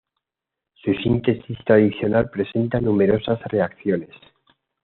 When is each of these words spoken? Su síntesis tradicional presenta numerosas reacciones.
Su 0.83 0.95
síntesis 0.95 1.59
tradicional 1.63 2.31
presenta 2.31 2.81
numerosas 2.81 3.39
reacciones. 3.43 4.09